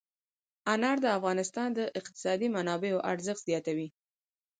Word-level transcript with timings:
انار 0.73 0.97
د 1.01 1.05
افغانستان 1.17 1.69
د 1.73 1.79
اقتصادي 1.99 2.47
منابعو 2.55 3.03
ارزښت 3.11 3.41
زیاتوي. 3.49 3.87